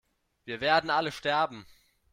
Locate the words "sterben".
1.11-1.67